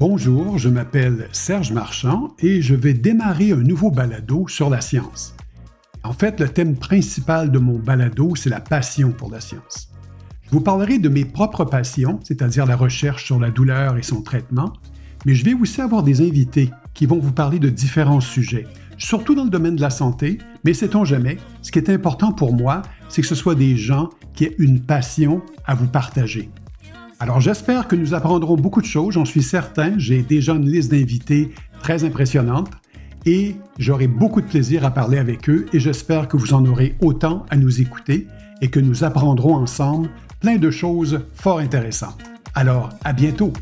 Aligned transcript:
Bonjour, 0.00 0.56
je 0.56 0.70
m'appelle 0.70 1.28
Serge 1.30 1.72
Marchand 1.72 2.34
et 2.38 2.62
je 2.62 2.74
vais 2.74 2.94
démarrer 2.94 3.52
un 3.52 3.56
nouveau 3.56 3.90
balado 3.90 4.48
sur 4.48 4.70
la 4.70 4.80
science. 4.80 5.34
En 6.04 6.14
fait, 6.14 6.40
le 6.40 6.48
thème 6.48 6.74
principal 6.74 7.52
de 7.52 7.58
mon 7.58 7.78
balado, 7.78 8.34
c'est 8.34 8.48
la 8.48 8.62
passion 8.62 9.12
pour 9.12 9.30
la 9.30 9.42
science. 9.42 9.92
Je 10.40 10.52
vous 10.52 10.62
parlerai 10.62 10.98
de 10.98 11.10
mes 11.10 11.26
propres 11.26 11.66
passions, 11.66 12.18
c'est-à-dire 12.24 12.64
la 12.64 12.76
recherche 12.76 13.26
sur 13.26 13.38
la 13.38 13.50
douleur 13.50 13.98
et 13.98 14.02
son 14.02 14.22
traitement, 14.22 14.72
mais 15.26 15.34
je 15.34 15.44
vais 15.44 15.52
aussi 15.52 15.82
avoir 15.82 16.02
des 16.02 16.26
invités 16.26 16.70
qui 16.94 17.04
vont 17.04 17.18
vous 17.18 17.32
parler 17.32 17.58
de 17.58 17.68
différents 17.68 18.22
sujets, 18.22 18.66
surtout 18.96 19.34
dans 19.34 19.44
le 19.44 19.50
domaine 19.50 19.76
de 19.76 19.82
la 19.82 19.90
santé, 19.90 20.38
mais 20.64 20.72
sait-on 20.72 21.04
jamais, 21.04 21.36
ce 21.60 21.70
qui 21.70 21.78
est 21.78 21.90
important 21.90 22.32
pour 22.32 22.54
moi, 22.54 22.80
c'est 23.10 23.20
que 23.20 23.28
ce 23.28 23.34
soit 23.34 23.54
des 23.54 23.76
gens 23.76 24.08
qui 24.32 24.44
aient 24.44 24.56
une 24.58 24.80
passion 24.80 25.42
à 25.66 25.74
vous 25.74 25.88
partager. 25.88 26.48
Alors 27.22 27.38
j'espère 27.38 27.86
que 27.86 27.96
nous 27.96 28.14
apprendrons 28.14 28.56
beaucoup 28.56 28.80
de 28.80 28.86
choses, 28.86 29.12
j'en 29.12 29.26
suis 29.26 29.42
certain. 29.42 29.92
J'ai 29.98 30.22
déjà 30.22 30.54
une 30.54 30.66
liste 30.66 30.90
d'invités 30.90 31.50
très 31.82 32.02
impressionnante 32.02 32.70
et 33.26 33.56
j'aurai 33.78 34.06
beaucoup 34.06 34.40
de 34.40 34.46
plaisir 34.46 34.86
à 34.86 34.90
parler 34.90 35.18
avec 35.18 35.50
eux 35.50 35.66
et 35.74 35.80
j'espère 35.80 36.28
que 36.28 36.38
vous 36.38 36.54
en 36.54 36.64
aurez 36.64 36.96
autant 37.02 37.44
à 37.50 37.56
nous 37.58 37.82
écouter 37.82 38.26
et 38.62 38.68
que 38.68 38.80
nous 38.80 39.04
apprendrons 39.04 39.54
ensemble 39.54 40.08
plein 40.40 40.56
de 40.56 40.70
choses 40.70 41.20
fort 41.34 41.58
intéressantes. 41.58 42.22
Alors 42.54 42.88
à 43.04 43.12
bientôt! 43.12 43.52